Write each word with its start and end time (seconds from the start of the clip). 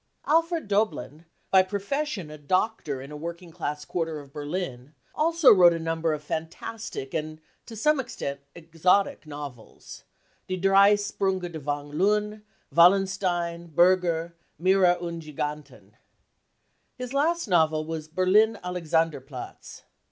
Alfred 0.25 0.67
Doblin, 0.67 1.25
by 1.51 1.61
profession 1.61 2.31
a 2.31 2.37
doctor 2.39 3.03
in 3.03 3.11
a 3.11 3.15
working 3.15 3.51
class 3.51 3.85
quarter 3.85 4.19
of 4.19 4.33
Berlin, 4.33 4.95
also 5.13 5.53
wrote 5.53 5.73
a 5.73 5.79
number 5.79 6.11
of 6.11 6.23
fantastic 6.23 7.13
and, 7.13 7.39
to 7.67 7.75
some 7.75 7.99
extent, 7.99 8.39
exotic 8.55 9.27
novels 9.27 10.03
{Die 10.49 10.55
drei 10.55 10.95
Spriinge 10.95 11.51
des 11.51 11.59
Wang 11.59 11.91
Lun 11.91 12.37
P 12.39 12.45
Wallenstein, 12.75 13.67
Berge, 13.75 14.31
Meere 14.57 14.97
und 14.99 15.21
Giganten). 15.21 15.91
His 16.95 17.13
last 17.13 17.47
novel 17.47 17.85
was 17.85 18.07
Berlin 18.07 18.57
Alexanderplatz. 18.63 19.83